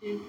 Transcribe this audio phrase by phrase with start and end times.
[0.00, 0.20] Two.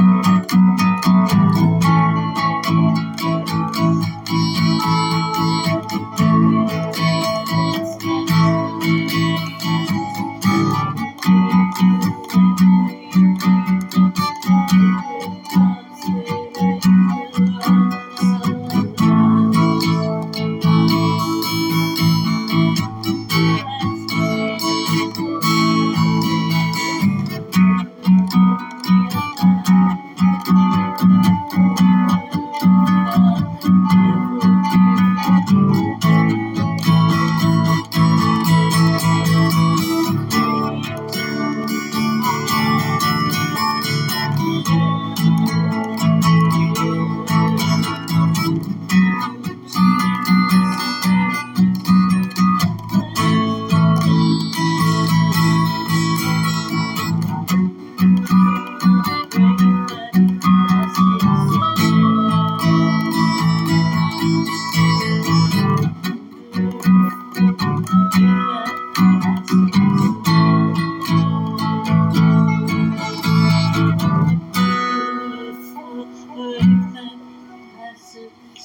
[0.00, 1.39] Música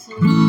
[0.07, 0.44] you.